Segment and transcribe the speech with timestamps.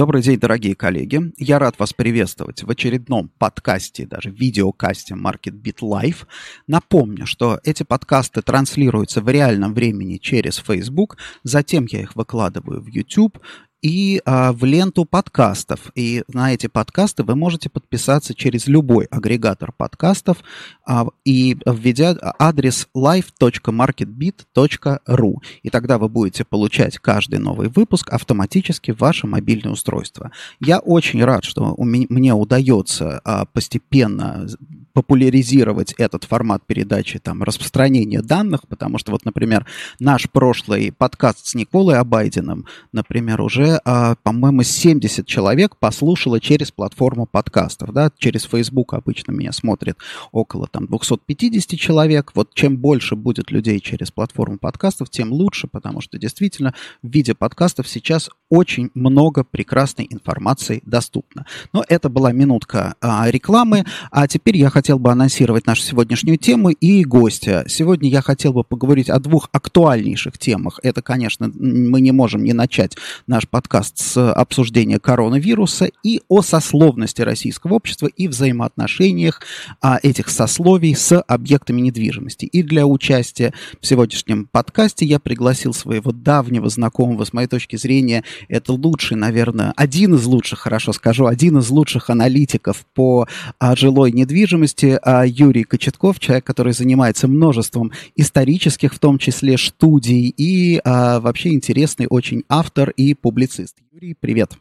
[0.00, 1.20] Добрый день, дорогие коллеги.
[1.36, 6.26] Я рад вас приветствовать в очередном подкасте, даже видеокасте MarketBeat Live.
[6.66, 12.86] Напомню, что эти подкасты транслируются в реальном времени через Facebook, затем я их выкладываю в
[12.86, 13.40] YouTube,
[13.82, 15.92] и а, в ленту подкастов.
[15.94, 20.38] И на эти подкасты вы можете подписаться через любой агрегатор подкастов
[20.86, 25.34] а, и введя адрес live.marketbit.ru.
[25.62, 30.30] И тогда вы будете получать каждый новый выпуск автоматически в ваше мобильное устройство.
[30.60, 34.46] Я очень рад, что у меня, мне удается а, постепенно
[34.92, 39.66] популяризировать этот формат передачи, там, распространения данных, потому что вот, например,
[39.98, 47.26] наш прошлый подкаст с Николой Абайдиным, например, уже, а, по-моему, 70 человек послушало через платформу
[47.26, 49.96] подкастов, да, через Facebook обычно меня смотрит
[50.32, 56.00] около там 250 человек, вот чем больше будет людей через платформу подкастов, тем лучше, потому
[56.00, 61.46] что действительно в виде подкастов сейчас очень много прекрасной информации доступно.
[61.72, 66.70] Но это была минутка а, рекламы, а теперь я хотел бы анонсировать нашу сегодняшнюю тему
[66.70, 67.66] и гостя.
[67.68, 70.80] Сегодня я хотел бы поговорить о двух актуальнейших темах.
[70.82, 77.20] Это, конечно, мы не можем не начать наш подкаст с обсуждения коронавируса и о сословности
[77.20, 79.42] российского общества и взаимоотношениях
[79.82, 82.46] а, этих сословий с объектами недвижимости.
[82.46, 88.24] И для участия в сегодняшнем подкасте я пригласил своего давнего знакомого, с моей точки зрения,
[88.48, 93.28] это лучший, наверное, один из лучших, хорошо скажу, один из лучших аналитиков по
[93.58, 99.58] а, жилой недвижимости, гости а, Юрий Кочетков, человек, который занимается множеством исторических, в том числе,
[99.58, 103.76] студий, и а, вообще интересный очень автор и публицист.
[103.92, 104.52] Юрий, привет.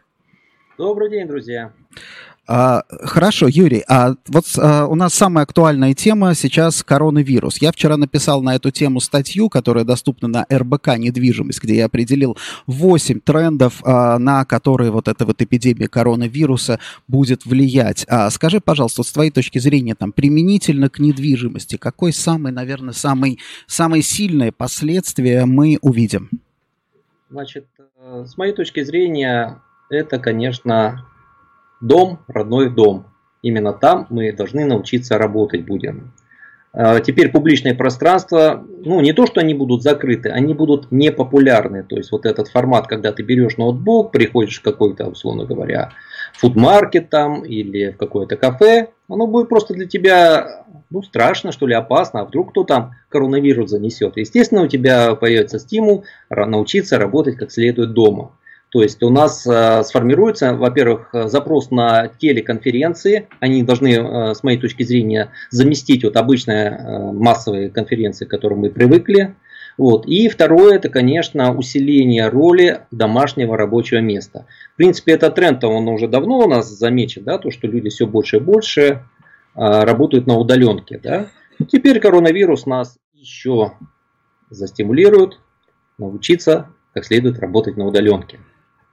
[0.78, 1.74] Добрый день, друзья.
[2.52, 7.62] А, хорошо, Юрий, а вот а, у нас самая актуальная тема сейчас коронавирус.
[7.62, 12.38] Я вчера написал на эту тему статью, которая доступна на РБК «Недвижимость», где я определил
[12.66, 18.08] 8 трендов, а, на которые вот эта вот эпидемия коронавируса будет влиять.
[18.32, 23.38] Скажи, пожалуйста, с твоей точки зрения, там, применительно к недвижимости, какой самый, наверное, самый,
[23.68, 26.31] самые сильные последствия мы увидим?
[27.30, 27.68] Значит,
[28.00, 29.62] э, с моей точки зрения,
[29.92, 31.06] это, конечно,
[31.82, 33.06] Дом, родной дом.
[33.42, 36.12] Именно там мы должны научиться работать будем.
[36.72, 41.84] А, теперь публичное пространство, ну не то, что они будут закрыты, они будут непопулярны.
[41.84, 45.92] То есть вот этот формат, когда ты берешь ноутбук, приходишь в какой-то, условно говоря,
[46.34, 51.74] фудмаркет там или в какое-то кафе, оно будет просто для тебя ну, страшно, что ли,
[51.74, 54.18] опасно, а вдруг кто там коронавирус занесет.
[54.18, 58.32] Естественно, у тебя появится стимул научиться работать как следует дома.
[58.69, 63.28] То есть у нас э, сформируется, во-первых, запрос на телеконференции.
[63.40, 68.59] Они должны, э, с моей точки зрения, заместить вот обычные э, массовые конференции, к которым
[68.59, 69.35] мы привыкли.
[69.80, 70.06] Вот.
[70.06, 74.46] И второе, это, конечно, усиление роли домашнего рабочего места.
[74.74, 78.06] В принципе, этот тренд, он уже давно у нас замечен, да, то, что люди все
[78.06, 79.03] больше и больше
[79.56, 81.00] работают на удаленке.
[81.01, 81.28] Да.
[81.72, 83.74] Теперь коронавирус нас еще
[84.50, 85.40] застимулирует
[85.97, 88.40] научиться как следует работать на удаленке.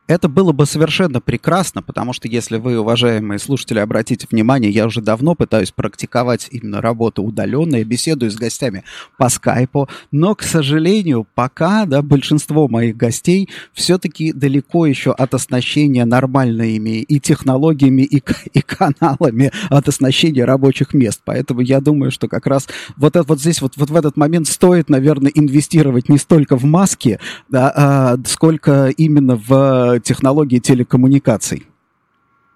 [0.07, 5.01] Это было бы совершенно прекрасно, потому что если вы, уважаемые слушатели, обратите внимание, я уже
[5.01, 8.85] давно пытаюсь практиковать именно работу удаленной, беседую с гостями
[9.19, 16.05] по скайпу, но, к сожалению, пока да, большинство моих гостей все-таки далеко еще от оснащения
[16.05, 21.21] нормальными и технологиями, и, и каналами от оснащения рабочих мест.
[21.25, 24.47] Поэтому я думаю, что как раз вот, это, вот здесь вот, вот в этот момент
[24.47, 27.19] стоит, наверное, инвестировать не столько в маски,
[27.49, 31.67] да, а, сколько именно в технологии телекоммуникаций.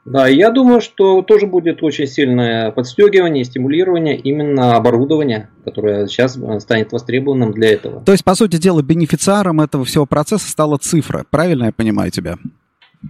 [0.06, 6.90] Да, я думаю, что тоже будет очень сильное подстегивание, стимулирование именно оборудования, которое сейчас станет
[6.92, 8.02] востребованным для этого.
[8.02, 11.26] То есть, по сути дела, бенефициаром этого всего процесса стала цифра.
[11.30, 12.38] Правильно я понимаю тебя?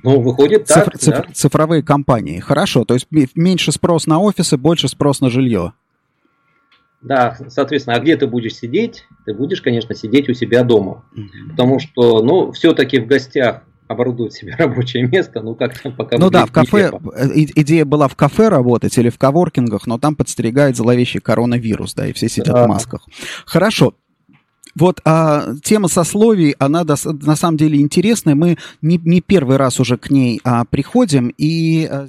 [0.03, 1.33] Ну, выходит так, Цифр, цифр, да.
[1.33, 2.39] Цифровые компании.
[2.41, 5.73] Хорошо, то есть меньше спрос на офисы, больше спрос на жилье.
[7.03, 9.05] Да, соответственно, а где ты будешь сидеть?
[9.25, 11.05] Ты будешь, конечно, сидеть у себя дома.
[11.51, 16.17] Потому что, ну, все-таки в гостях оборудовать себе рабочее место, ну как там пока...
[16.17, 20.15] Ну да, в кафе, э, идея была в кафе работать или в коворкингах, но там
[20.15, 22.65] подстерегает зловещий коронавирус, да, и все сидят да.
[22.65, 23.05] в масках.
[23.45, 23.95] Хорошо,
[24.77, 28.37] вот а, тема сословий, она до, на самом деле интересная.
[28.37, 32.07] Мы не, не первый раз уже к ней а, приходим, и а, А,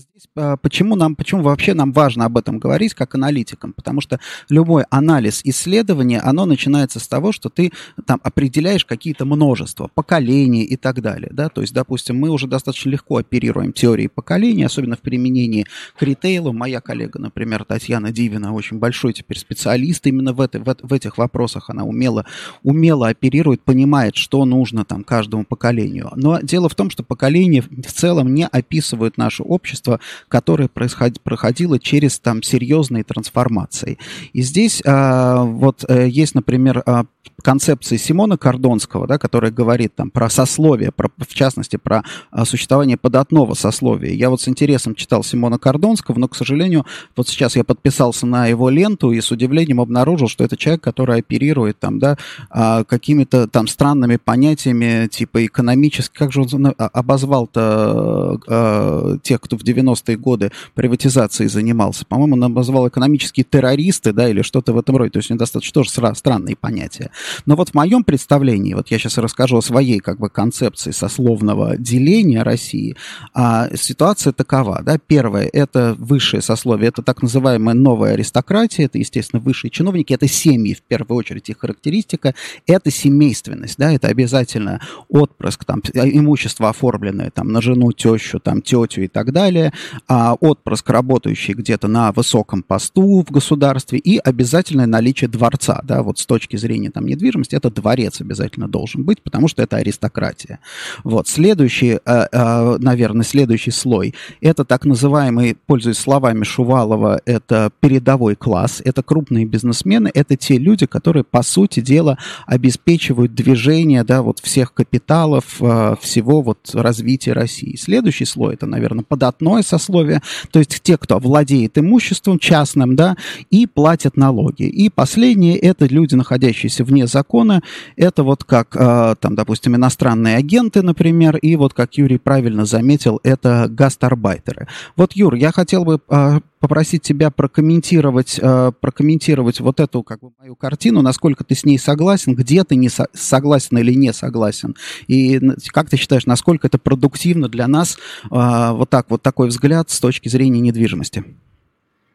[0.62, 3.73] почему, нам, почему вообще нам важно об этом говорить как аналитикам?
[3.73, 4.19] Потому что
[4.50, 7.71] любой анализ исследования, оно начинается с того, что ты
[8.06, 11.29] там определяешь какие-то множества, поколения и так далее.
[11.31, 11.50] Да?
[11.50, 15.65] То есть, допустим, мы уже достаточно легко оперируем теорией поколений, особенно в применении
[15.97, 16.53] к ритейлу.
[16.53, 21.18] Моя коллега, например, Татьяна Дивина, очень большой теперь специалист именно в, это, в, в этих
[21.18, 21.69] вопросах.
[21.69, 22.25] Она умело,
[22.63, 26.12] умело оперирует, понимает, что нужно там каждому поколению.
[26.15, 31.22] Но дело в том, что поколения в целом не описывают наше общество которое происход...
[31.22, 33.98] проходило через там серьезные трансформации.
[34.34, 37.06] И здесь а, вот а, есть, например, а,
[37.41, 42.97] концепции Симона Кордонского, да, которая говорит там про сословие, про, в частности, про а, существование
[42.97, 44.12] податного сословия.
[44.13, 46.85] Я вот с интересом читал Симона Кордонского, но, к сожалению,
[47.15, 51.19] вот сейчас я подписался на его ленту и с удивлением обнаружил, что это человек, который
[51.19, 52.18] оперирует там, да,
[52.50, 59.57] а, какими-то там странными понятиями, типа экономически, как же он а, обозвал-то а, тех, кто
[59.57, 62.06] в 90-е годы приватизацией занимался?
[62.06, 65.12] По-моему, он обозвал экономические террористы, да, или что-то в этом роде.
[65.12, 67.11] То есть у него достаточно тоже странные понятия.
[67.46, 71.78] Но вот в моем представлении, вот я сейчас расскажу о своей как бы концепции сословного
[71.78, 72.96] деления России,
[73.34, 79.42] а, ситуация такова, да, первое, это высшее сословие, это так называемая новая аристократия, это, естественно,
[79.42, 82.36] высшие чиновники, это семьи, в первую очередь, их характеристика,
[82.68, 89.04] это семейственность, да, это обязательно отпрыск, там, имущество оформленное там на жену, тещу, там, тетю
[89.04, 89.74] и так далее,
[90.07, 96.19] а отпрыск, работающий где-то на высоком посту в государстве и обязательное наличие дворца, да, вот
[96.19, 100.59] с точки зрения там недвижимости, это дворец обязательно должен быть, потому что это аристократия.
[101.03, 101.27] Вот.
[101.27, 108.81] Следующий, э, э, наверное, следующий слой, это так называемый, пользуясь словами Шувалова, это передовой класс,
[108.83, 114.74] это крупные бизнесмены, это те люди, которые, по сути дела, обеспечивают движение, да, вот всех
[114.74, 117.75] капиталов, э, всего вот развития России.
[117.75, 120.21] Следующий слой, это, наверное, податное сословие,
[120.51, 123.15] то есть те, кто владеет имуществом частным, да,
[123.50, 124.63] и платят налоги.
[124.63, 127.64] И последние, это люди, находящиеся вне закона.
[127.96, 133.20] Это вот как, э, там, допустим, иностранные агенты, например, и вот, как Юрий правильно заметил,
[133.24, 134.68] это гастарбайтеры.
[134.96, 140.32] Вот, Юр, я хотел бы э, попросить тебя прокомментировать, э, прокомментировать вот эту как бы
[140.40, 144.76] мою картину, насколько ты с ней согласен, где ты не со- согласен или не согласен,
[145.08, 147.98] и как ты считаешь, насколько это продуктивно для нас
[148.30, 151.24] вот так вот такой взгляд с точки зрения недвижимости?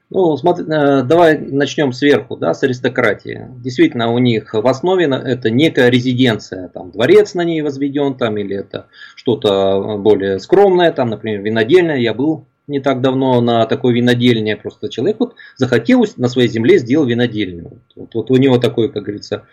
[0.08, 3.48] Ну, смотри, э, давай начнем сверху, да, с аристократии.
[3.58, 8.56] Действительно, у них в основе это некая резиденция, там дворец на ней возведен, там, или
[8.56, 8.86] это
[9.16, 11.96] что-то более скромное, там, например, винодельня.
[11.96, 16.78] Я был не так давно на такой винодельне, просто человек вот захотел на своей земле
[16.78, 17.80] сделать винодельню.
[17.96, 19.44] Вот, вот у него такой, как говорится,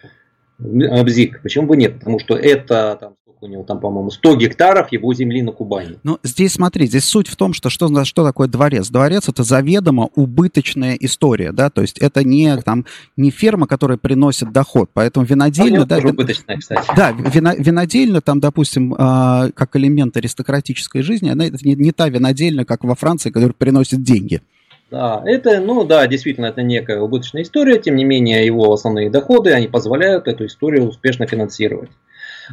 [0.59, 1.41] бзик.
[1.41, 1.97] Почему бы нет?
[1.97, 5.98] Потому что это там, у него там, по-моему, 100 гектаров его земли на Кубани.
[6.04, 8.90] Ну, здесь смотри, здесь суть в том, что что, что такое дворец?
[8.90, 12.86] Дворец это заведомо убыточная история, да, то есть это не, там,
[13.18, 15.86] не ферма, которая приносит доход, поэтому винодельня...
[15.86, 16.88] Да, убыточная, кстати.
[16.95, 22.10] Да, вино, винодельня там, допустим, э, как элемент аристократической жизни, она это не, не та
[22.10, 24.42] винодельня, как во Франции, которая приносит деньги.
[24.94, 29.51] Да, это, ну да, действительно, это некая убыточная история, тем не менее, его основные доходы,
[29.51, 31.89] они позволяют эту историю успешно финансировать.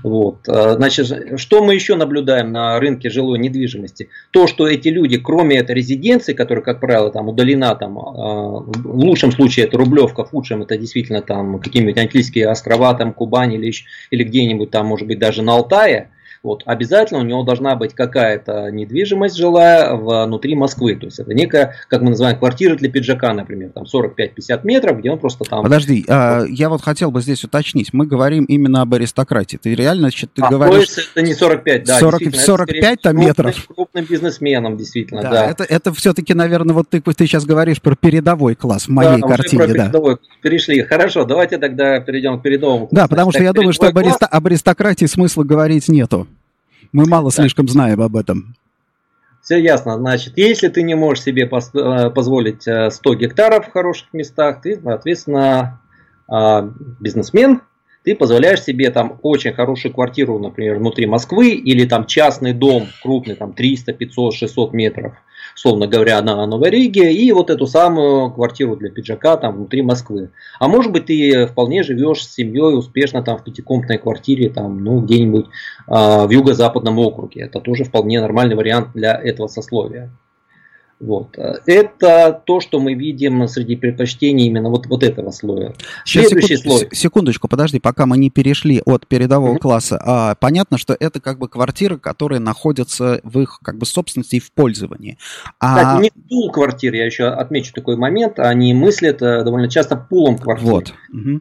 [0.02, 0.48] Вот.
[0.48, 4.08] А, значит, что мы еще наблюдаем на рынке жилой недвижимости?
[4.30, 8.96] То, что эти люди, кроме этой резиденции, которая, как правило, там удалена, там, а, в
[8.98, 13.72] лучшем случае это Рублевка, в худшем это действительно там какие-нибудь Антильские острова, там Кубань или,
[14.10, 16.10] или где-нибудь там, может быть, даже на Алтае,
[16.42, 20.96] вот, обязательно у него должна быть какая-то недвижимость жилая внутри Москвы.
[20.96, 25.10] То есть это некая, как мы называем, квартира для пиджака, например, там 45-50 метров, где
[25.10, 25.62] он просто там...
[25.62, 27.92] Подожди, а, я вот хотел бы здесь уточнить.
[27.92, 29.58] Мы говорим именно об аристократии.
[29.58, 30.88] Ты реально значит, ты а, говоришь...
[30.88, 31.98] То это не 45, да.
[31.98, 33.54] 40, 45 там метров.
[33.54, 35.30] Крупным, крупным бизнесменам, действительно, да.
[35.30, 35.46] да.
[35.46, 39.28] Это, это все-таки, наверное, вот ты, ты сейчас говоришь про передовой класс в моей да,
[39.28, 39.64] картине.
[39.64, 39.74] Про да.
[39.74, 40.82] передовой перешли.
[40.82, 42.94] Хорошо, давайте тогда перейдем к передовому классу.
[42.94, 46.26] Да, потому что я думаю, что об, ариста- об аристократии смысла говорить нету.
[46.92, 48.54] Мы мало слишком знаем об этом.
[49.42, 49.96] Все ясно.
[49.96, 54.78] Значит, если ты не можешь себе э, позволить 100 э, гектаров в хороших местах, ты,
[54.80, 55.80] соответственно,
[56.28, 56.70] а,
[57.00, 57.62] бизнесмен,
[58.04, 63.34] ты позволяешь себе там очень хорошую квартиру, например, внутри Москвы, или там частный дом крупный,
[63.34, 65.14] там 300, 500, 600 метров–
[65.60, 70.30] условно говоря, на Новой Риге, и вот эту самую квартиру для пиджака там внутри Москвы.
[70.58, 75.00] А может быть, ты вполне живешь с семьей успешно там в пятикомнатной квартире, там, ну,
[75.02, 75.46] где-нибудь э,
[76.26, 77.42] в юго-западном округе.
[77.42, 80.10] Это тоже вполне нормальный вариант для этого сословия.
[81.00, 81.38] Вот.
[81.66, 85.74] Это то, что мы видим среди предпочтений именно вот, вот этого слоя.
[86.04, 86.88] Сейчас, Следующий секунд, слой.
[86.92, 89.60] Секундочку, подожди, пока мы не перешли от передового mm-hmm.
[89.60, 90.02] класса.
[90.04, 94.40] А, понятно, что это как бы квартиры, которые находятся в их как бы собственности и
[94.40, 95.16] в пользовании.
[95.58, 95.76] А...
[95.76, 100.36] Кстати, не пул квартир, я еще отмечу такой момент, они мыслят э, довольно часто пулом
[100.36, 100.68] квартир.
[100.68, 100.94] Вот.
[101.12, 101.40] Угу.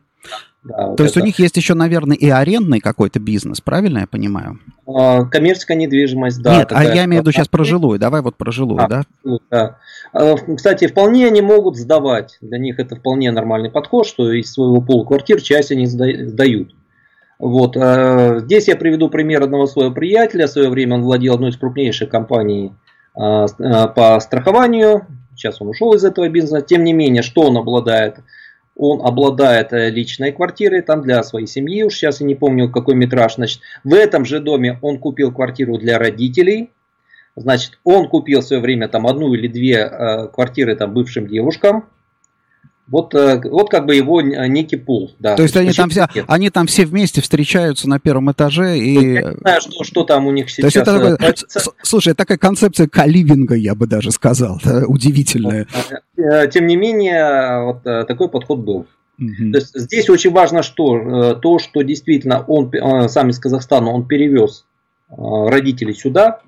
[0.63, 4.59] Да, То есть у них есть еще, наверное, и арендный какой-то бизнес, правильно я понимаю?
[4.85, 6.57] А, коммерческая недвижимость, да.
[6.57, 7.97] Нет, а я имею в виду сейчас про жилую.
[7.97, 9.03] Давай вот про жилую, а, да?
[9.49, 9.77] да?
[10.11, 12.37] А, кстати, вполне они могут сдавать.
[12.41, 16.75] Для них это вполне нормальный подход, что из своего пола квартир часть они сдают.
[17.39, 17.77] Вот.
[17.77, 20.47] А, здесь я приведу пример одного своего приятеля.
[20.47, 22.73] В свое время он владел одной из крупнейших компаний
[23.13, 25.07] по страхованию.
[25.35, 26.61] Сейчас он ушел из этого бизнеса.
[26.61, 28.17] Тем не менее, что он обладает?
[28.79, 32.95] Он обладает э, личной квартирой там для своей семьи, уж сейчас я не помню какой
[32.95, 36.71] метраж, значит, в этом же доме он купил квартиру для родителей,
[37.35, 41.89] значит, он купил в свое время там одну или две э, квартиры там бывшим девушкам,
[42.89, 45.11] вот, э, вот как бы его э, некий пул.
[45.19, 45.35] Да.
[45.35, 48.95] То есть они там, все, они там все вместе встречаются на первом этаже и...
[48.95, 50.61] Ну, я не знаю, что, что там у них сейчас.
[50.61, 51.35] То есть это такое,
[51.83, 55.67] слушай, такая концепция каливинга, я бы даже сказал, удивительная.
[56.51, 58.87] Тем не менее, вот такой подход был.
[59.19, 59.51] Угу.
[59.51, 61.35] То есть здесь очень важно что?
[61.35, 62.71] То, что действительно он
[63.09, 64.65] сам из Казахстана, он перевез
[65.09, 66.41] родителей сюда,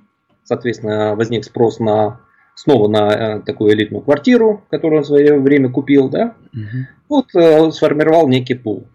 [0.43, 2.19] соответственно, возник спрос на
[2.55, 6.87] снова на э, такую элитную квартиру, которую он в свое время купил, да, угу.
[7.09, 8.87] вот э, сформировал некий пул.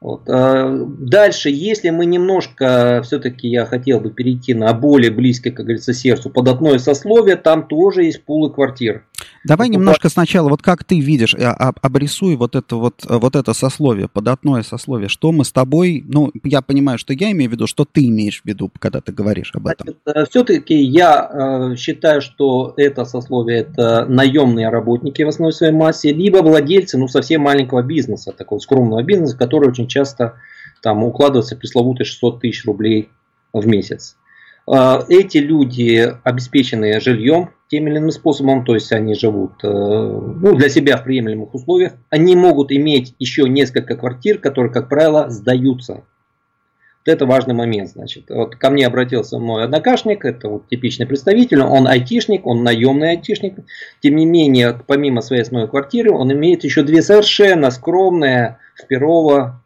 [0.00, 0.28] Вот.
[0.28, 5.92] А дальше, если мы немножко, все-таки я хотел бы перейти на более близкое, как говорится,
[5.92, 9.04] сердцу, податное сословие, там тоже есть пулы квартир.
[9.44, 13.34] Давай вот немножко сначала, вот как ты видишь, э, обрисуй вот это вот, э, вот
[13.34, 15.08] это сословие, податное сословие.
[15.08, 18.42] Что мы с тобой, ну, я понимаю, что я имею в виду, что ты имеешь
[18.42, 19.88] в виду, когда ты говоришь об этом.
[20.06, 26.38] Э, все-таки я считаю, что это сословие, это наемные работники в основной своей массе, либо
[26.38, 30.34] владельцы, ну, совсем маленького бизнеса, такого скромного бизнеса, который очень часто
[30.82, 33.08] там укладывается пресловутые 600 тысяч рублей
[33.52, 34.16] в месяц.
[34.66, 40.68] Эти люди обеспечены жильем, тем или иным способом, то есть они живут э, ну, для
[40.68, 45.94] себя в приемлемых условиях, они могут иметь еще несколько квартир, которые, как правило, сдаются.
[45.94, 46.04] Вот
[47.06, 47.88] это важный момент.
[47.88, 48.24] Значит.
[48.28, 53.54] Вот ко мне обратился мой однокашник, это вот типичный представитель, он айтишник, он наемный айтишник.
[54.02, 59.62] Тем не менее, помимо своей основной квартиры, он имеет еще две совершенно скромные в Перово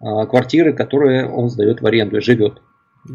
[0.00, 2.60] э, квартиры, которые он сдает в аренду и живет.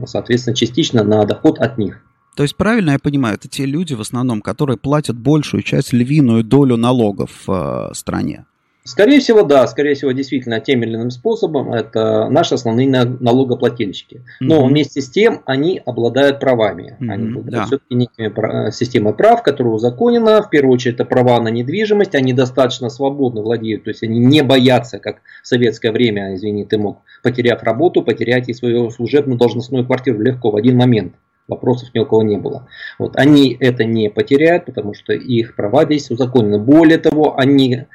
[0.05, 2.01] Соответственно, частично на доход от них.
[2.35, 6.43] То есть правильно я понимаю, это те люди в основном, которые платят большую часть, львиную
[6.43, 8.45] долю налогов в э, стране?
[8.87, 14.21] Скорее всего, да, скорее всего, действительно, тем или иным способом это наши основные налогоплательщики.
[14.39, 14.67] Но mm-hmm.
[14.67, 16.95] вместе с тем они обладают правами.
[16.99, 17.65] Mm-hmm, они обладают да.
[17.65, 20.43] все-таки некими системой прав, которая узаконена.
[20.43, 22.13] В первую очередь, это права на недвижимость.
[22.13, 26.77] Они достаточно свободно владеют, то есть они не боятся, как в советское время, извини, ты
[26.77, 31.15] мог, потеряв работу, потерять и свою служебную должностную квартиру легко в один момент
[31.47, 32.67] вопросов ни у кого не было.
[32.97, 36.59] Вот, они это не потеряют, потому что их права здесь узаконены.
[36.59, 37.85] Более того, они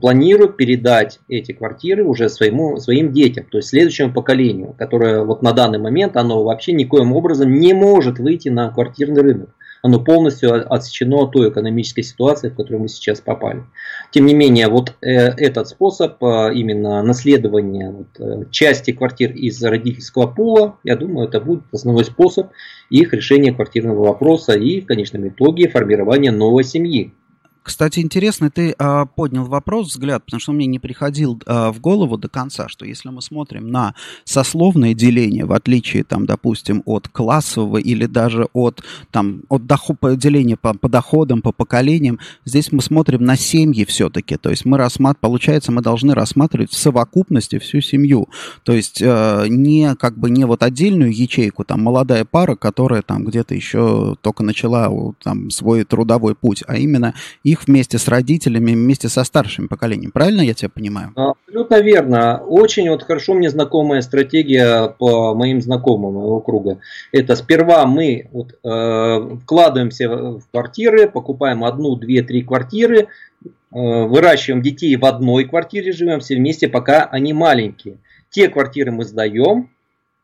[0.00, 5.52] планируют передать эти квартиры уже своему, своим детям, то есть следующему поколению, которое вот на
[5.52, 9.50] данный момент оно вообще никоим образом не может выйти на квартирный рынок
[9.82, 13.64] оно полностью отсечено от той экономической ситуации, в которую мы сейчас попали.
[14.10, 19.62] Тем не менее, вот э, этот способ э, именно наследования вот, э, части квартир из
[19.62, 22.50] родительского пула, я думаю, это будет основной способ
[22.90, 27.14] их решения квартирного вопроса и в конечном итоге формирования новой семьи.
[27.62, 32.16] Кстати, интересно, ты а, поднял вопрос, взгляд, потому что мне не приходил а, в голову
[32.16, 37.76] до конца, что если мы смотрим на сословное деление, в отличие, там, допустим, от классового
[37.76, 43.24] или даже от, там, от доход, деления по, по доходам, по поколениям, здесь мы смотрим
[43.24, 44.36] на семьи все-таки.
[44.36, 48.28] То есть мы рассматриваем, получается, мы должны рассматривать в совокупности всю семью.
[48.62, 53.24] То есть э, не как бы не вот отдельную ячейку, там, молодая пара, которая там
[53.24, 54.90] где-то еще только начала
[55.22, 57.14] там свой трудовой путь, а именно
[57.50, 60.10] их вместе с родителями, вместе со старшим поколением.
[60.12, 61.12] Правильно я тебя понимаю?
[61.16, 62.38] Абсолютно верно.
[62.38, 66.78] Очень вот хорошо мне знакомая стратегия по моим знакомым моего круга.
[67.12, 74.62] Это сперва мы вот, э, вкладываемся в квартиры, покупаем одну, две, три квартиры, э, выращиваем
[74.62, 77.98] детей в одной квартире, живем все вместе, пока они маленькие.
[78.30, 79.70] Те квартиры мы сдаем,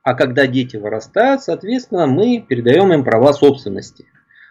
[0.03, 4.05] а когда дети вырастают, соответственно, мы передаем им права собственности.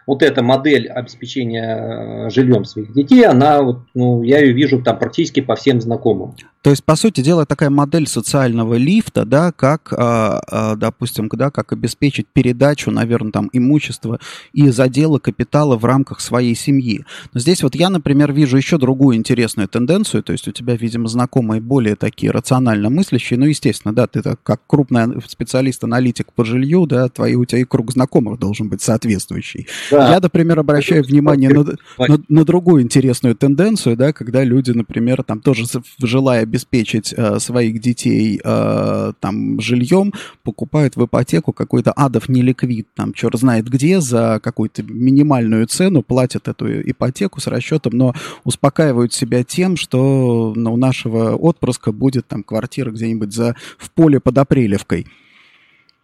[0.06, 5.40] Вот эта модель обеспечения жильем своих детей, она, вот, ну, я ее вижу там практически
[5.40, 6.34] по всем знакомым.
[6.62, 11.50] То есть, по сути дела, такая модель социального лифта, да, как, а, а, допустим, да,
[11.52, 14.18] как обеспечить передачу, наверное, там, имущества
[14.52, 17.04] и задела капитала в рамках своей семьи.
[17.32, 21.06] Но здесь вот я, например, вижу еще другую интересную тенденцию, то есть у тебя, видимо,
[21.06, 26.86] знакомые более такие рационально мыслящие, ну, естественно, да, ты так, как крупный специалист-аналитик по жилью,
[26.86, 29.68] да, твои, у тебя и круг знакомых должен быть соответствующий.
[29.92, 29.95] Да.
[29.98, 31.64] Я, например, обращаю Это внимание на,
[31.98, 35.64] на, на другую интересную тенденцию, да, когда люди, например, там тоже
[35.98, 40.12] желая обеспечить э, своих детей э, там жильем,
[40.42, 46.48] покупают в ипотеку какой-то адов неликвид, там черт знает где, за какую-то минимальную цену платят
[46.48, 52.42] эту ипотеку с расчетом, но успокаивают себя тем, что ну, у нашего отпрыска будет там
[52.42, 55.06] квартира где-нибудь за, в поле под Апрелевкой.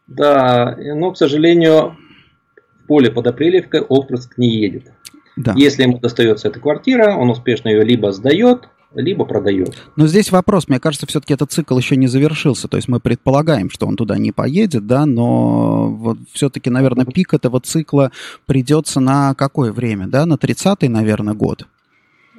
[0.06, 1.96] Да, но, к сожалению,
[2.86, 4.92] поле под Апрелевкой отпрыск не едет.
[5.36, 5.54] Да.
[5.56, 9.74] Если ему достается эта квартира, он успешно ее либо сдает, либо продает.
[9.96, 12.68] Но здесь вопрос, мне кажется, все-таки этот цикл еще не завершился.
[12.68, 17.34] То есть мы предполагаем, что он туда не поедет, да, но вот все-таки, наверное, пик
[17.34, 18.12] этого цикла
[18.46, 21.66] придется на какое время, да, на 30-й, наверное, год.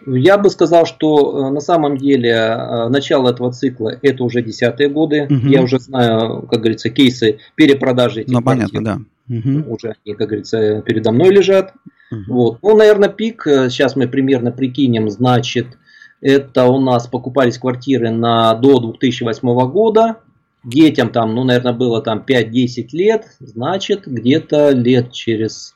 [0.06, 4.90] Я бы сказал, что э, на самом деле э, начало этого цикла это уже десятые
[4.90, 5.24] годы.
[5.24, 5.48] Угу.
[5.48, 9.00] Я уже знаю, как говорится, кейсы перепродажи этих Ну, понятно, да.
[9.30, 9.74] Угу.
[9.74, 11.74] Уже они, как говорится, передо мной лежат.
[12.12, 12.34] Угу.
[12.34, 12.60] Вот.
[12.62, 15.78] Ну, наверное, пик, э, сейчас мы примерно прикинем, значит,
[16.22, 20.20] это у нас покупались квартиры на до 2008 года.
[20.64, 23.26] Детям там, ну, наверное, было там 5-10 лет.
[23.40, 25.76] Значит, где-то лет через...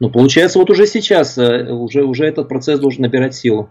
[0.00, 3.70] Ну, получается, вот уже сейчас, э, уже, уже этот процесс должен набирать силу.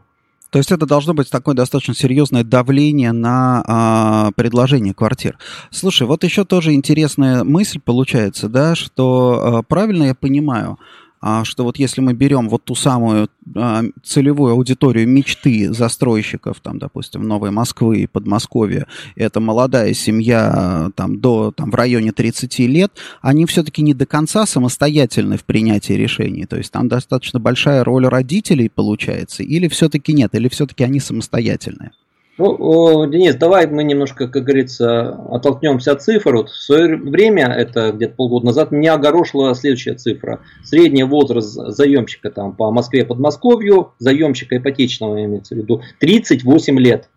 [0.51, 5.37] То есть это должно быть такое достаточно серьезное давление на а, предложение квартир.
[5.71, 10.77] Слушай, вот еще тоже интересная мысль получается, да, что а, правильно я понимаю,
[11.43, 17.23] что вот если мы берем вот ту самую а, целевую аудиторию мечты застройщиков, там, допустим,
[17.23, 23.45] Новой Москвы и Подмосковья, это молодая семья там, до, там, в районе 30 лет, они
[23.45, 28.69] все-таки не до конца самостоятельны в принятии решений, то есть там достаточно большая роль родителей
[28.69, 31.91] получается, или все-таки нет, или все-таки они самостоятельные?
[32.37, 36.37] Ну, Денис, давай мы немножко, как говорится, оттолкнемся от цифр.
[36.37, 40.41] Вот в свое время, это где-то полгода назад, меня огорошила следующая цифра.
[40.63, 47.09] Средний возраст заемщика там, по Москве и Подмосковью, заемщика ипотечного имеется в виду, 38 лет.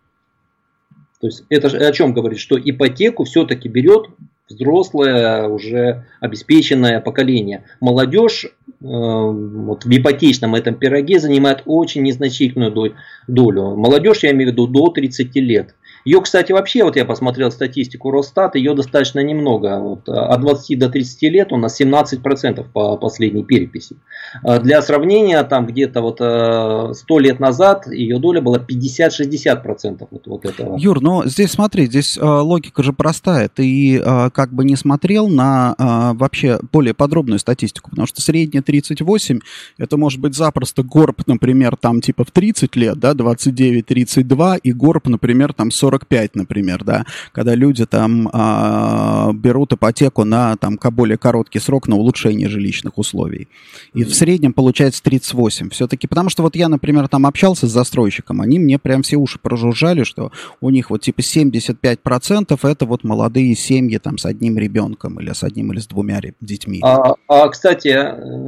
[1.21, 4.09] То есть это о чем говорит, что ипотеку все-таки берет
[4.49, 7.65] взрослое, уже обеспеченное поколение.
[7.81, 12.95] Молодежь э, вот в ипотечном этом пироге занимает очень незначительную
[13.27, 13.77] долю.
[13.77, 15.75] Молодежь, я имею в виду, до 30 лет.
[16.05, 19.79] Ее, кстати, вообще, вот я посмотрел статистику Росстата, ее достаточно немного.
[19.81, 23.97] Вот, от 20 до 30 лет у нас 17% по последней переписи.
[24.43, 30.27] А для сравнения, там где-то вот 100 э, лет назад ее доля была 50-60% вот,
[30.27, 30.77] вот этого.
[30.77, 33.49] Юр, но здесь смотри, здесь э, логика же простая.
[33.49, 35.75] Ты э, как бы не смотрел на
[36.15, 39.41] вообще более подробную статистику, потому что средняя 38,
[39.79, 45.07] это может быть запросто горб, например, там типа в 30 лет, да, 29-32, и горб,
[45.07, 51.17] например, там 40 45, например, да, когда люди там а, берут ипотеку на там более
[51.17, 53.49] короткий срок на улучшение жилищных условий.
[53.95, 55.71] И в среднем получается 38.
[55.71, 59.39] Все-таки, потому что вот я, например, там общался с застройщиком, они мне прям все уши
[59.39, 65.21] прожужжали, что у них вот типа 75% это вот молодые семьи там с одним ребенком
[65.21, 66.81] или с одним или с двумя детьми.
[66.83, 67.89] А, а кстати,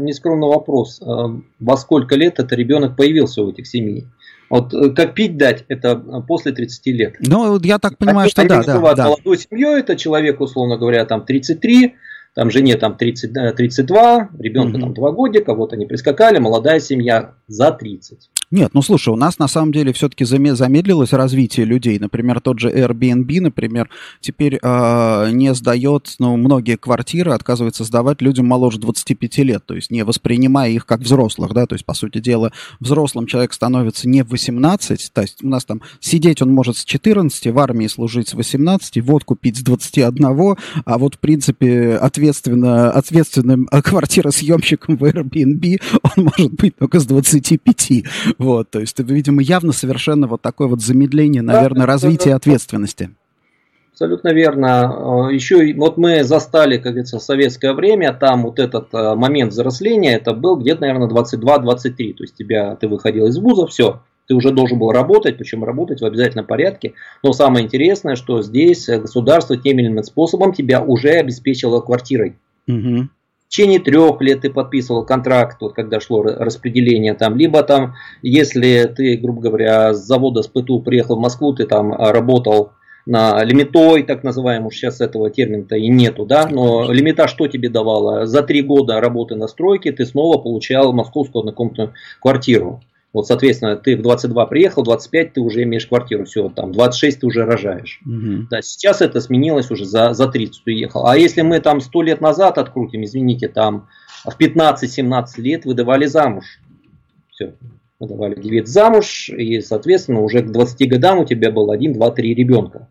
[0.02, 1.00] нескромный вопрос.
[1.02, 4.06] А, во сколько лет этот ребенок появился у этих семей?
[4.48, 7.16] Вот э, как пить дать, это э, после 30 лет.
[7.20, 9.04] Ну, я так понимаю, они, что да, да, да.
[9.06, 11.94] молодой семьей, это человек, условно говоря, там 33,
[12.35, 14.80] там жене там 30, 32, ребенка угу.
[14.80, 18.30] там 2 годика, вот они прискакали, молодая семья за 30.
[18.52, 21.98] Нет, ну слушай, у нас на самом деле все-таки замедлилось развитие людей.
[21.98, 28.46] Например, тот же Airbnb, например, теперь э, не сдает, ну, многие квартиры отказывается сдавать людям
[28.46, 32.18] моложе 25 лет, то есть не воспринимая их как взрослых, да, то есть, по сути
[32.18, 36.76] дела, взрослым человек становится не в 18, то есть у нас там сидеть он может
[36.76, 41.96] с 14, в армии служить с 18, водку пить с 21, а вот, в принципе,
[41.96, 48.04] ответственно, ответственным квартиросъемщиком в Airbnb он может быть только с 25.
[48.38, 53.11] Вот, то есть, видимо, явно совершенно вот такое вот замедление, наверное, да, развития да, ответственности.
[53.92, 55.31] Абсолютно верно.
[55.33, 60.35] Еще вот мы застали, как говорится, советское время, там вот этот э, момент взросления, это
[60.35, 62.12] был где-то, наверное, 22-23.
[62.12, 66.03] То есть тебя, ты выходил из вуза, все, ты уже должен был работать, причем работать
[66.03, 66.92] в обязательном порядке.
[67.22, 72.37] Но самое интересное, что здесь государство тем или иным способом тебя уже обеспечило квартирой.
[72.68, 73.09] Угу.
[73.46, 78.92] В течение трех лет ты подписывал контракт, вот когда шло распределение там, либо там, если
[78.94, 82.72] ты, грубо говоря, с завода с ПТУ приехал в Москву, ты там а, работал
[83.06, 88.26] на лимитой, так называемый, сейчас этого термина-то и нету, да, но лимита что тебе давала?
[88.26, 92.82] За три года работы на стройке ты снова получал московскую однокомнатную квартиру.
[93.16, 97.26] Вот, соответственно, ты в 22 приехал, 25 ты уже имеешь квартиру, все, там, 26 ты
[97.26, 97.98] уже рожаешь.
[98.05, 98.48] Угу.
[98.50, 101.07] Да, сейчас это сменилось уже за, за 30 ты уехал.
[101.07, 103.88] А если мы там 100 лет назад открутим, извините, там
[104.22, 106.61] в 15-17 лет выдавали замуж.
[107.31, 107.55] Все,
[107.98, 112.35] выдавали девиц замуж, и, соответственно, уже к 20 годам у тебя был 1, 2, 3
[112.35, 112.87] ребенка.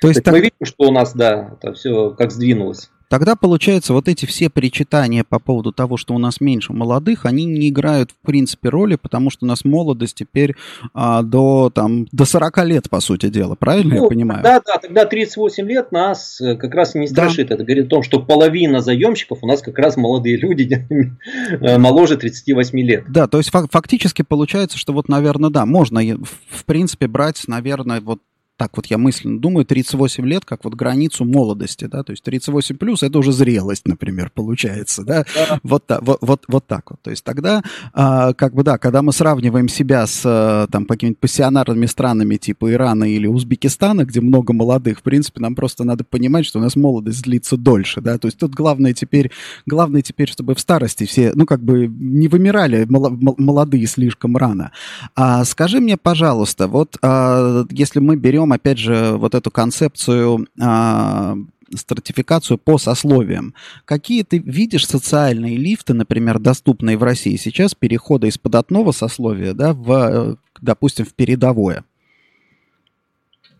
[0.00, 0.32] То есть так...
[0.32, 2.88] мы видим, что у нас, да, это все как сдвинулось.
[3.10, 7.44] Тогда, получается, вот эти все причитания по поводу того, что у нас меньше молодых, они
[7.44, 10.54] не играют, в принципе, роли, потому что у нас молодость теперь
[10.94, 13.56] а, до, там, до 40 лет, по сути дела.
[13.56, 14.42] Правильно ну, я понимаю?
[14.44, 17.48] Да, да, тогда 38 лет нас э, как раз не страшит.
[17.48, 17.56] Да.
[17.56, 20.86] Это говорит о том, что половина заемщиков у нас как раз молодые люди,
[21.50, 23.06] э, моложе 38 лет.
[23.08, 26.00] Да, то есть фактически получается, что вот, наверное, да, можно,
[26.48, 28.20] в принципе, брать, наверное, вот
[28.60, 32.76] так вот я мысленно думаю, 38 лет как вот границу молодости, да, то есть 38
[32.76, 35.58] плюс это уже зрелость, например, получается, да, да.
[35.62, 37.00] Вот, вот, вот, вот так вот.
[37.00, 37.62] То есть тогда,
[37.94, 42.70] а, как бы, да, когда мы сравниваем себя с а, там какими-нибудь пассионарными странами типа
[42.70, 46.76] Ирана или Узбекистана, где много молодых, в принципе, нам просто надо понимать, что у нас
[46.76, 49.30] молодость длится дольше, да, то есть тут главное теперь,
[49.64, 54.72] главное теперь, чтобы в старости все, ну, как бы не вымирали молодые слишком рано.
[55.16, 60.46] А скажи мне, пожалуйста, вот а, если мы берем берем, опять же, вот эту концепцию
[60.60, 61.36] а,
[61.74, 63.54] стратификацию по сословиям.
[63.84, 69.72] Какие ты видишь социальные лифты, например, доступные в России сейчас, перехода из податного сословия, да,
[69.72, 71.84] в, допустим, в передовое?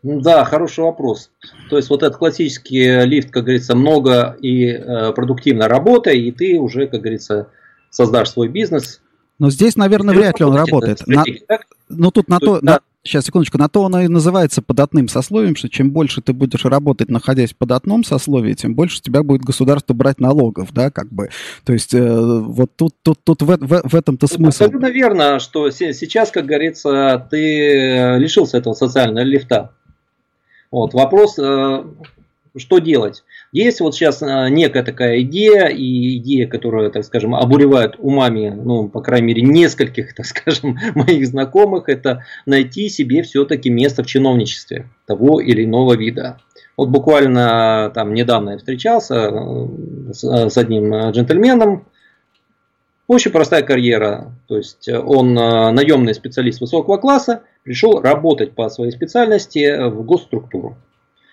[0.03, 1.31] Да, хороший вопрос.
[1.69, 6.59] То есть вот этот классический лифт, как говорится, много и э, продуктивно работай, и ты
[6.59, 7.49] уже, как говорится,
[7.91, 9.03] создашь свой бизнес.
[9.39, 11.07] Но здесь, наверное, вряд ли он работает.
[11.07, 11.25] На,
[11.91, 15.71] ну тут на то, на, Сейчас, секундочку, на то оно и называется податным сословием, что
[15.71, 20.21] чем больше ты будешь работать, находясь в податном сословии, тем больше тебя будет государство брать
[20.21, 21.31] налогов, да, как бы.
[21.65, 24.65] То есть э, вот тут, тут, тут в, в, в этом-то смысл.
[24.65, 29.73] Абсолютно верно, что сейчас, как говорится, ты лишился этого социального лифта.
[30.71, 31.85] Вот, вопрос, э,
[32.57, 33.25] что делать?
[33.53, 38.89] Есть вот сейчас э, некая такая идея, и идея, которая, так скажем, обуревает умами, ну,
[38.89, 44.89] по крайней мере, нескольких, так скажем, моих знакомых, это найти себе все-таки место в чиновничестве
[45.05, 46.39] того или иного вида.
[46.77, 51.87] Вот буквально там недавно я встречался э, с одним джентльменом,
[53.09, 59.89] очень простая карьера, то есть он наемный специалист высокого класса, пришел работать по своей специальности
[59.89, 60.77] в госструктуру.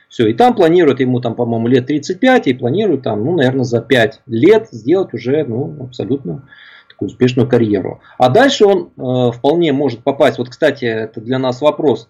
[0.09, 3.81] Все, и там планируют ему, там, по-моему, лет 35, и планируют там, ну, наверное, за
[3.81, 6.43] 5 лет сделать уже, ну, абсолютно
[6.89, 8.01] такую успешную карьеру.
[8.17, 12.09] А дальше он э, вполне может попасть, вот, кстати, это для нас вопрос,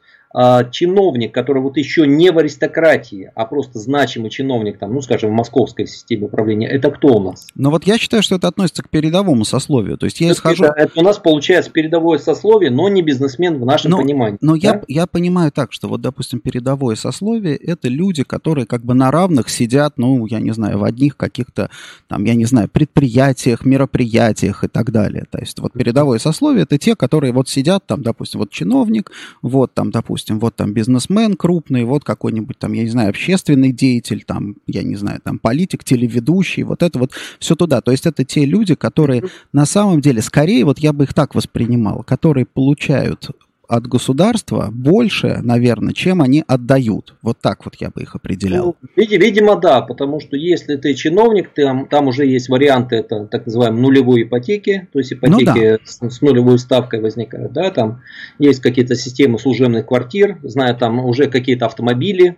[0.72, 5.34] чиновник, который вот еще не в аристократии, а просто значимый чиновник, там, ну, скажем, в
[5.34, 7.48] московской системе управления, это кто у нас?
[7.56, 9.98] Ну вот я считаю, что это относится к передовому сословию.
[9.98, 10.66] То есть я исхожу...
[10.66, 14.38] Это, это у нас получается передовое сословие, но не бизнесмен в нашем но, понимании.
[14.42, 14.60] Но да?
[14.60, 19.12] я, я понимаю так, что вот, допустим, передовое сословие это люди, которые как бы на
[19.12, 21.70] равных сидят, ну, я не знаю, в одних каких-то,
[22.08, 25.26] там, я не знаю, предприятиях, мероприятиях и так далее.
[25.30, 29.12] То есть вот передовое сословие это те, которые вот сидят, там, допустим, вот чиновник,
[29.42, 33.72] вот там, допустим, допустим, вот там бизнесмен крупный, вот какой-нибудь там, я не знаю, общественный
[33.72, 37.82] деятель, там, я не знаю, там политик, телеведущий, вот это вот все туда.
[37.82, 41.36] То есть это те люди, которые на самом деле, скорее, вот я бы их так
[41.36, 43.30] воспринимал, которые получают
[43.68, 47.16] от государства больше, наверное, чем они отдают.
[47.22, 48.76] Вот так вот я бы их определял.
[48.82, 53.46] Ну, видимо, да, потому что если ты чиновник, там, там уже есть варианты, это так
[53.46, 55.78] называемые нулевой ипотеки, то есть ипотеки ну, да.
[55.84, 58.02] с, с нулевой ставкой возникают, да, там
[58.40, 62.38] есть какие-то системы служебных квартир, знаю, там уже какие-то автомобили,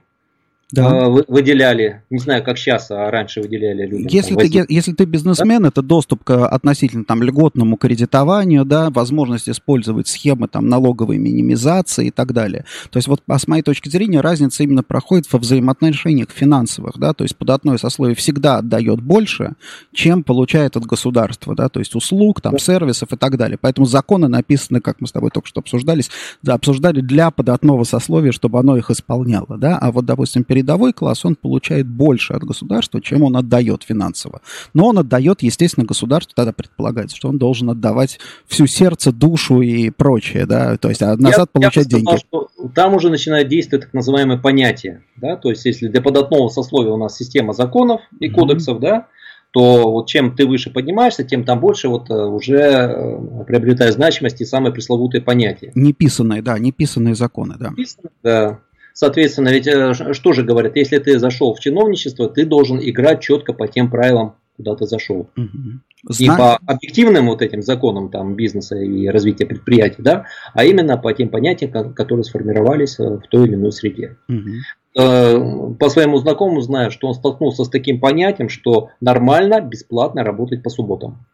[0.72, 1.06] да.
[1.06, 4.08] А, выделяли, не знаю, как сейчас, а раньше выделяли людям.
[4.08, 5.70] Если, ты, если ты бизнесмен, да?
[5.70, 12.12] это доступ к относительно там льготному кредитованию, да, возможность использовать схемы там налоговой минимизации и
[12.12, 12.66] так далее.
[12.92, 17.14] То есть вот а с моей точки зрения разница именно проходит во взаимоотношениях финансовых, да,
[17.14, 19.56] то есть податное сословие всегда отдает больше,
[19.92, 22.60] чем получает от государства, да, то есть услуг, там, да.
[22.60, 23.58] сервисов и так далее.
[23.60, 26.12] Поэтому законы написаны, как мы с тобой только что обсуждались,
[26.44, 30.92] да, обсуждали для податного сословия, чтобы оно их исполняло, да, а вот, допустим, перед передовой
[30.92, 34.42] класс, он получает больше от государства, чем он отдает финансово.
[34.74, 39.90] Но он отдает, естественно, государству, тогда предполагается, что он должен отдавать всю сердце, душу и
[39.90, 42.20] прочее, да, то есть а назад я, получать я сказал, деньги.
[42.20, 46.92] Что там уже начинает действовать так называемое понятие, да, то есть если для податного сословия
[46.92, 48.82] у нас система законов и кодексов, mm-hmm.
[48.82, 49.08] да,
[49.52, 53.18] то вот чем ты выше поднимаешься, тем там больше вот уже
[53.48, 55.72] приобретает значимость и самые пресловутые понятия.
[55.74, 57.70] Неписанные, да, неписанные законы, да.
[57.70, 58.60] Неписанные, да.
[59.00, 59.66] Соответственно, ведь
[60.14, 64.36] что же говорят, если ты зашел в чиновничество, ты должен играть четко по тем правилам,
[64.58, 65.30] куда ты зашел.
[65.38, 66.10] Угу.
[66.10, 66.34] Зна...
[66.34, 71.14] Не по объективным вот этим законам там, бизнеса и развития предприятий, да, а именно по
[71.14, 74.18] тем понятиям, которые сформировались в той или иной среде.
[74.28, 75.76] Угу.
[75.80, 80.70] По своему знакомому знаю, что он столкнулся с таким понятием, что нормально бесплатно работать по
[80.70, 81.26] субботам.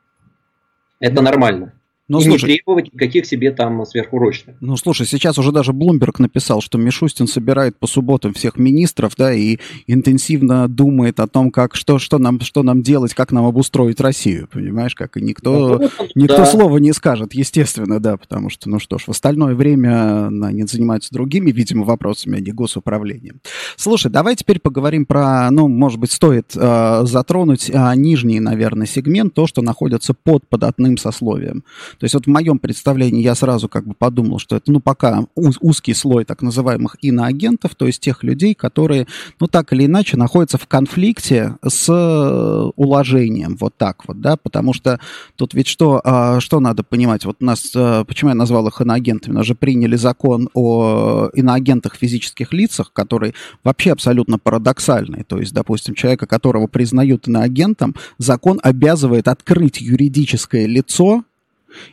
[0.99, 1.73] Это нормально.
[2.07, 4.57] Ну, и слушай, не требовать никаких себе там сверхурочных.
[4.61, 9.33] Ну, слушай, сейчас уже даже Блумберг написал, что Мишустин собирает по субботам всех министров, да,
[9.33, 13.99] и интенсивно думает о том, как, что, что, нам, что нам делать, как нам обустроить
[13.99, 16.45] Россию, понимаешь, как и никто, да, никто да.
[16.45, 21.11] слова не скажет, естественно, да, потому что, ну что ж, в остальное время они занимаются
[21.11, 23.41] другими, видимо, вопросами, а не госуправлением.
[23.77, 29.33] Слушай, давай теперь поговорим про, ну, может быть, стоит э, затронуть э, нижний, наверное, сегмент,
[29.33, 31.63] то, что находится под податным сословием.
[31.99, 35.25] То есть вот в моем представлении я сразу как бы подумал, что это, ну, пока
[35.35, 39.07] уз, узкий слой так называемых иноагентов, то есть тех людей, которые,
[39.39, 44.73] ну, так или иначе находятся в конфликте с э, уложением, вот так вот, да, потому
[44.73, 44.99] что
[45.35, 49.33] тут ведь что, а, что надо понимать, вот нас, э, почему я назвал их иноагентами,
[49.33, 55.95] нас же приняли закон о иноагентах физических лицах, который вообще абсолютно парадоксальный, то есть, допустим,
[55.95, 61.23] человека, которого признают иноагентом, закон обязывает открыть юридическое лицо,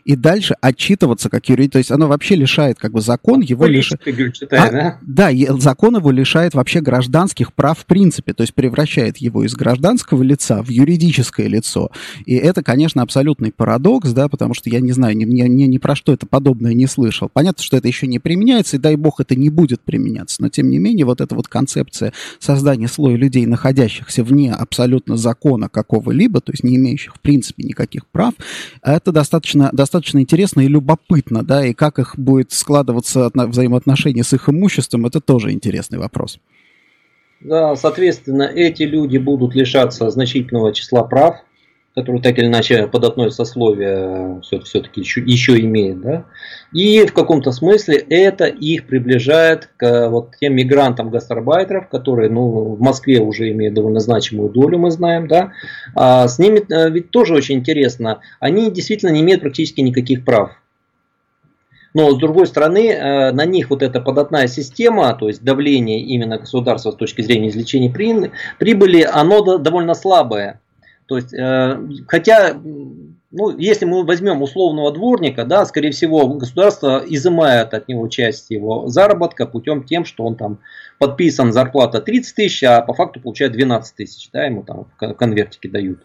[0.04, 1.72] и дальше отчитываться как юридическое.
[1.72, 4.02] То есть оно вообще лишает, как бы закон его лишает...
[4.52, 9.54] А, да, закон его лишает вообще гражданских прав в принципе, то есть превращает его из
[9.54, 11.90] гражданского лица в юридическое лицо.
[12.26, 15.78] И это, конечно, абсолютный парадокс, да, потому что я не знаю, ни, ни, ни, ни
[15.78, 17.30] про что это подобное не слышал.
[17.32, 20.70] Понятно, что это еще не применяется, и дай бог это не будет применяться, но тем
[20.70, 26.52] не менее вот эта вот концепция создания слоя людей, находящихся вне абсолютно закона какого-либо, то
[26.52, 28.34] есть не имеющих в принципе никаких прав,
[28.82, 34.48] это достаточно достаточно интересно и любопытно, да, и как их будет складываться взаимоотношения с их
[34.48, 36.38] имуществом, это тоже интересный вопрос.
[37.40, 41.36] Да, соответственно, эти люди будут лишаться значительного числа прав,
[41.94, 46.00] который так или иначе податное сословие все-таки еще, еще имеет.
[46.00, 46.24] Да?
[46.72, 52.80] И в каком-то смысле это их приближает к вот тем мигрантам гастарбайтеров, которые ну, в
[52.80, 55.28] Москве уже имеют довольно значимую долю, мы знаем.
[55.28, 55.52] Да?
[55.94, 60.52] А с ними э, ведь тоже очень интересно, они действительно не имеют практически никаких прав.
[61.94, 66.38] Но с другой стороны, э, на них вот эта податная система, то есть давление именно
[66.38, 67.92] государства с точки зрения извлечения
[68.58, 70.61] прибыли, оно довольно слабое.
[71.06, 77.74] То есть, э, хотя, ну, если мы возьмем условного дворника, да, скорее всего, государство изымает
[77.74, 80.58] от него часть его заработка путем тем, что он там
[80.98, 85.68] подписан зарплата 30 тысяч, а по факту получает 12 тысяч, да, ему там в конвертике
[85.68, 86.00] дают.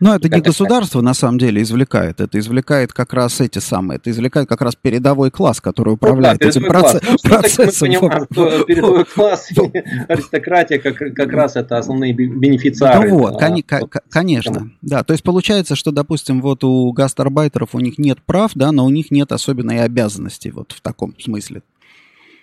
[0.00, 4.10] Но это не государство на самом деле извлекает, это извлекает как раз эти самые, это
[4.10, 6.94] извлекает как раз передовой класс, который управляет ну, да, этим проц...
[7.02, 7.88] ну, процессом.
[7.88, 13.08] Мы понимаем, что передовой класс и аристократия как, как раз это основные бенефициары.
[13.08, 17.98] Ну вот, кон- конечно, да, то есть получается, что, допустим, вот у гастарбайтеров у них
[17.98, 21.62] нет прав, да, но у них нет особенной обязанности вот в таком смысле.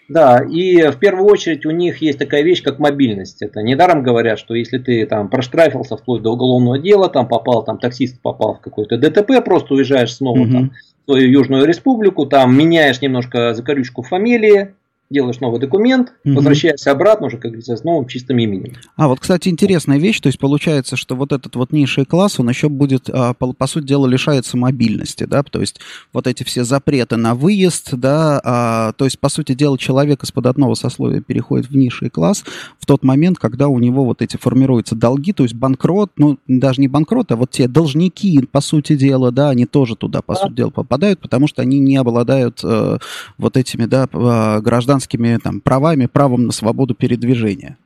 [0.10, 3.42] Да, и в первую очередь у них есть такая вещь, как мобильность.
[3.42, 7.80] Это недаром говорят, что если ты там проштрафился вплоть до уголовного дела, там попал, там
[7.80, 10.52] таксист попал в какой-то ДТП, просто уезжаешь снова угу.
[10.52, 10.72] там,
[11.06, 14.74] в свою Южную Республику, там меняешь немножко закорючку фамилии,
[15.10, 16.36] делаешь новый документ, угу.
[16.36, 18.74] возвращаешься обратно уже, как говорится, с новым чистым именем.
[18.96, 22.50] А вот, кстати, интересная вещь, то есть получается, что вот этот вот низший класс, он
[22.50, 25.80] еще будет, а, по, по сути дела, лишается мобильности, да, то есть
[26.12, 30.48] вот эти все запреты на выезд, да, а, то есть, по сути дела, человек из-под
[30.48, 32.44] одного сословия переходит в низший класс
[32.80, 36.82] в тот момент, когда у него вот эти формируются долги, то есть банкрот, ну, даже
[36.82, 40.42] не банкрот, а вот те должники, по сути дела, да, они тоже туда, по да.
[40.42, 42.98] сути дела, попадают, потому что они не обладают э,
[43.38, 44.62] вот этими, да, а,
[44.94, 47.78] гражданскими там, правами, правом на свободу передвижения.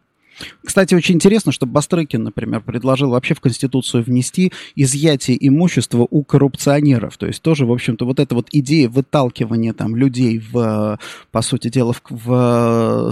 [0.64, 7.18] Кстати, очень интересно, что Бастрыкин, например, предложил вообще в Конституцию внести изъятие имущества у коррупционеров.
[7.18, 11.00] То есть тоже, в общем-то, вот эта вот идея выталкивания там людей в,
[11.32, 13.12] по сути дела, в,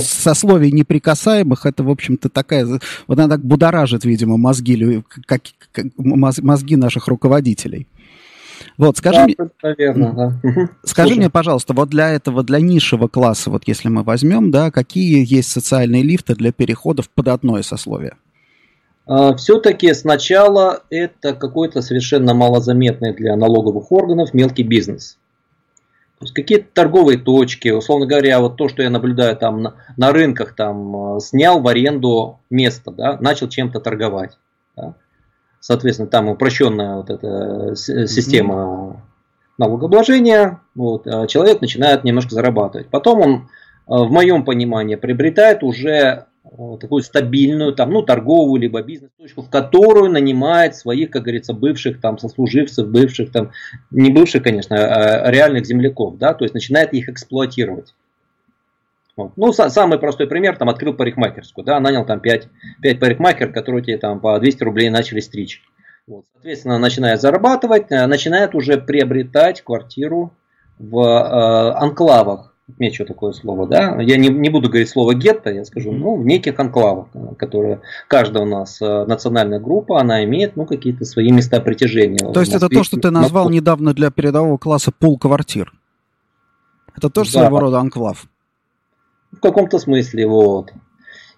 [0.00, 2.66] сословие неприкасаемых, это, в общем-то, такая...
[3.06, 7.86] Вот она так будоражит, видимо, мозги, как, как, мозги наших руководителей.
[8.76, 10.68] Вот, скажи, да, мне, наверное, да.
[10.84, 15.24] скажи мне, пожалуйста, вот для этого, для низшего класса, вот если мы возьмем, да, какие
[15.26, 18.14] есть социальные лифты для переходов под одно сословие?
[19.06, 25.18] А, Все-таки сначала это какой-то совершенно малозаметный для налоговых органов мелкий бизнес.
[26.18, 30.12] То есть какие-то торговые точки, условно говоря, вот то, что я наблюдаю там на, на
[30.12, 34.36] рынках, там снял в аренду место, да, начал чем-то торговать.
[35.60, 38.96] Соответственно, там упрощенная вот эта система mm-hmm.
[39.58, 42.88] налогообложения, вот, а человек начинает немножко зарабатывать.
[42.88, 43.48] Потом он,
[43.86, 46.26] в моем понимании, приобретает уже
[46.80, 52.18] такую стабильную, там, ну, торговую, либо бизнес-точку, в которую нанимает своих, как говорится, бывших там
[52.18, 53.50] сослуживцев, бывших там,
[53.90, 57.94] не бывших, конечно, а реальных земляков, да, то есть начинает их эксплуатировать.
[59.18, 59.32] Вот.
[59.34, 62.48] Ну, самый простой пример, там открыл парикмахерскую, да, нанял там 5,
[62.80, 65.60] 5 парикмахер, которые тебе там по 200 рублей начали стричь.
[66.06, 66.24] Вот.
[66.34, 70.32] Соответственно, начинает зарабатывать, э, начинает уже приобретать квартиру
[70.78, 72.54] в э, анклавах.
[72.92, 74.00] Что такое слово, да?
[74.00, 77.80] Я не, не буду говорить слово гетто, я скажу, ну, в неких анклавах, э, которые
[78.06, 82.30] каждая у нас э, национальная группа, она имеет, ну, какие-то свои места притяжения.
[82.32, 85.72] То есть это то, что ты назвал недавно для передового класса пол квартир?
[86.96, 87.40] Это тоже да.
[87.40, 88.28] своего рода анклав?
[89.32, 90.26] В каком-то смысле.
[90.26, 90.72] Вот.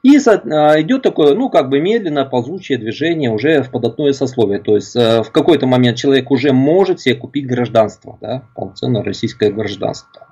[0.02, 4.58] И а, идет такое, ну, как бы медленно ползучее движение уже в податное сословие.
[4.58, 9.50] То есть э, в какой-то момент человек уже может себе купить гражданство, да, полноценное российское
[9.50, 10.26] гражданство.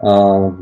[0.00, 0.54] А,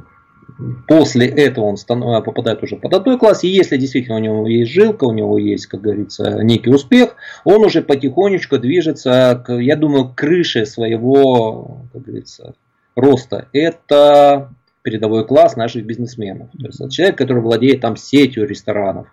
[0.89, 4.73] после этого он а, попадает уже в податной класс, и если действительно у него есть
[4.73, 10.09] жилка, у него есть, как говорится, некий успех, он уже потихонечку движется, к, я думаю,
[10.09, 12.55] к крыше своего, как говорится,
[12.97, 13.49] роста.
[13.53, 16.51] Это передовой класс наших бизнесменов.
[16.53, 19.09] То есть человек, который владеет там сетью ресторанов,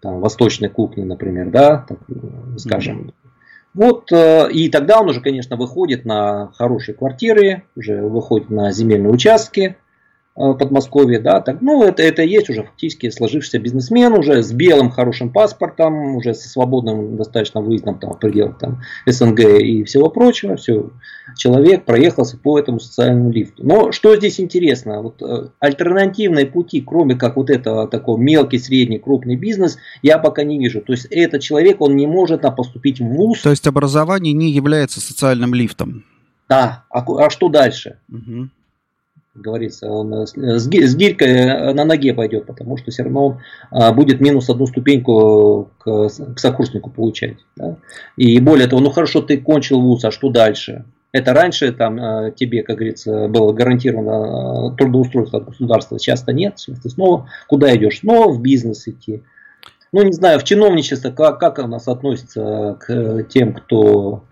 [0.00, 1.98] там, восточной кухни, например, да, так,
[2.58, 3.00] скажем.
[3.00, 3.14] Mm-hmm.
[3.72, 9.12] Вот, э, и тогда он уже, конечно, выходит на хорошие квартиры, уже выходит на земельные
[9.12, 9.89] участки, Э,
[10.40, 15.30] Подмосковье, да, так, ну, это, это есть уже фактически сложившийся бизнесмен уже с белым хорошим
[15.30, 20.90] паспортом, уже со свободным достаточно выездом там, в пределах там, СНГ и всего прочего, все,
[21.36, 23.62] человек проехался по этому социальному лифту.
[23.66, 28.98] Но что здесь интересно, вот э, альтернативные пути, кроме как вот этого такого мелкий, средний,
[28.98, 30.80] крупный бизнес, я пока не вижу.
[30.80, 33.42] То есть этот человек, он не может а, поступить в ВУЗ.
[33.42, 36.04] То есть образование не является социальным лифтом.
[36.48, 37.98] Да, а, а что дальше?
[38.10, 38.48] Угу
[39.34, 43.38] говорится, он э, с гирькой э, на ноге пойдет, потому что все равно он
[43.70, 47.36] а, будет минус одну ступеньку к, сокурснику получать.
[47.56, 47.76] Да?
[48.16, 50.84] И более того, ну хорошо, ты кончил вуз, а что дальше?
[51.12, 56.80] Это раньше там э, тебе, как говорится, было гарантировано трудоустройство от государства, сейчас-то нет, сейчас
[56.80, 58.00] ты снова куда идешь?
[58.00, 59.22] Снова в бизнес идти.
[59.92, 64.22] Ну, не знаю, в чиновничество, как, как у нас относится к тем, кто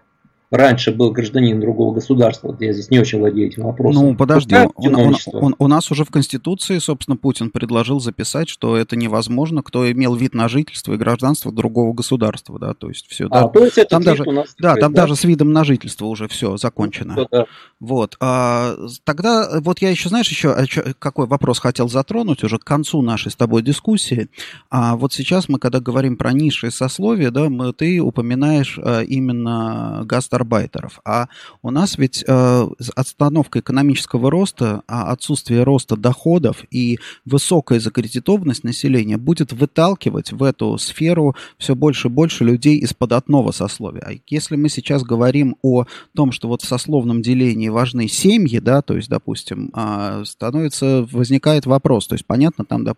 [0.50, 2.56] раньше был гражданин другого государства.
[2.60, 4.02] Я здесь не очень владею этим вопросом.
[4.02, 8.76] Ну, подожди, он, он, он, у нас уже в Конституции, собственно, Путин предложил записать, что
[8.76, 13.26] это невозможно, кто имел вид на жительство и гражданство другого государства, да, то есть все.
[13.30, 15.02] А, да, то есть это там даже, у нас да, там да?
[15.02, 17.14] даже с видом на жительство уже все закончено.
[17.16, 17.46] Ну, да.
[17.80, 18.16] Вот.
[18.20, 20.54] А, тогда вот я еще, знаешь, еще
[20.98, 24.28] какой вопрос хотел затронуть уже к концу нашей с тобой дискуссии.
[24.70, 30.02] А вот сейчас мы, когда говорим про низшие сословия, да, мы, ты упоминаешь а, именно
[30.04, 31.00] гастро гастарбайтеров.
[31.04, 31.28] А
[31.62, 39.16] у нас ведь э, остановка экономического роста, а отсутствие роста доходов и высокая закредитованность населения
[39.16, 44.02] будет выталкивать в эту сферу все больше и больше людей из податного сословия.
[44.06, 48.82] А если мы сейчас говорим о том, что вот в сословном делении важны семьи, да,
[48.82, 52.94] то есть, допустим, э, становится, возникает вопрос, то есть, понятно, там, да,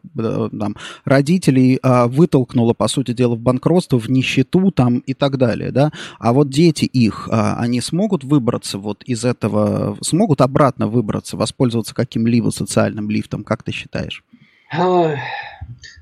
[0.48, 5.70] там родителей э, вытолкнуло, по сути дела, в банкротство, в нищету там и так далее,
[5.70, 11.95] да, а вот дети их, они смогут выбраться вот из этого, смогут обратно выбраться, воспользоваться
[11.95, 14.25] каким-либо социальным лифтом, как ты считаешь?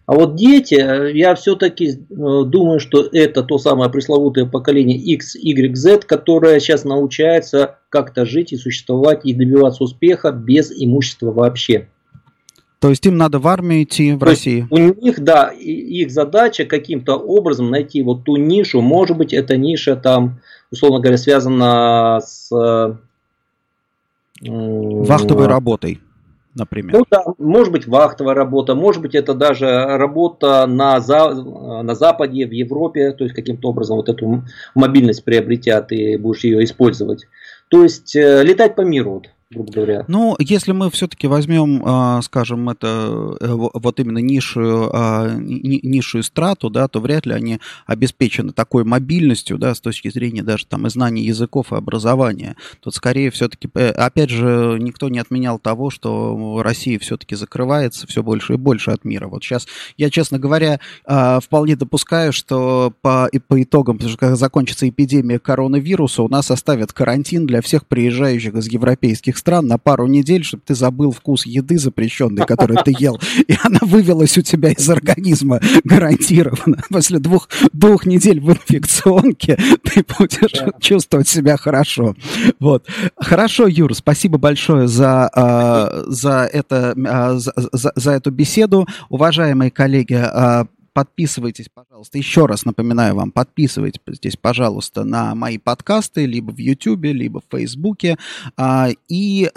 [0.09, 0.75] А вот дети,
[1.15, 6.85] я все-таки э, думаю, что это то самое пресловутое поколение X, Y, Z, которое сейчас
[6.85, 11.89] научается как-то жить и существовать и добиваться успеха без имущества вообще.
[12.81, 14.67] То есть им надо в армию идти в То России?
[14.71, 18.81] У них, да, их задача каким-то образом найти вот ту нишу.
[18.81, 22.51] Может быть, эта ниша там, условно говоря, связана с...
[24.41, 26.01] Вахтовой работой,
[26.55, 26.93] например.
[26.93, 32.47] Ну да, может быть вахтовая работа, может быть это даже работа на, за, на Западе,
[32.47, 34.45] в Европе, то есть каким-то образом вот эту
[34.77, 37.27] мобильность приобретя, ты будешь ее использовать.
[37.67, 39.15] То есть э, летать по миру.
[39.15, 40.05] Вот грубо говоря.
[40.09, 46.69] Ну, если мы все-таки возьмем, а, скажем, это э, вот именно низшую, а, низшую страту,
[46.69, 50.91] да, то вряд ли они обеспечены такой мобильностью, да, с точки зрения даже там и
[50.91, 52.57] знаний языков и образования.
[52.81, 58.23] Тут скорее все-таки, э, опять же, никто не отменял того, что Россия все-таки закрывается все
[58.23, 59.29] больше и больше от мира.
[59.29, 64.37] Вот сейчас я, честно говоря, а, вполне допускаю, что по, по итогам, потому что когда
[64.37, 70.07] закончится эпидемия коронавируса, у нас оставят карантин для всех приезжающих из европейских стран на пару
[70.07, 74.71] недель, чтобы ты забыл вкус еды запрещенной, которую ты ел, и она вывелась у тебя
[74.71, 76.83] из организма гарантированно.
[76.91, 80.71] После двух, двух недель в инфекционке ты будешь да.
[80.81, 82.15] чувствовать себя хорошо.
[82.61, 82.87] Вот.
[83.17, 88.87] Хорошо, Юр, спасибо большое за, э, за, это, э, за, за, за эту беседу.
[89.09, 90.65] Уважаемые коллеги, э,
[90.99, 92.19] подписывайтесь, пожалуйста.
[92.19, 97.57] Еще раз напоминаю вам, подписывайтесь здесь, пожалуйста, на мои подкасты, либо в YouTube, либо в
[97.57, 98.19] Фейсбуке.
[99.09, 99.49] И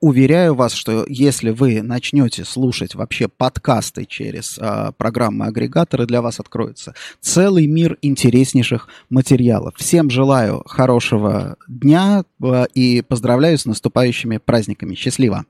[0.00, 6.94] уверяю вас, что если вы начнете слушать вообще подкасты через э, программы-агрегаторы, для вас откроется
[7.20, 9.74] целый мир интереснейших материалов.
[9.76, 14.96] Всем желаю хорошего дня э, и поздравляю с наступающими праздниками.
[14.96, 15.44] Счастливо!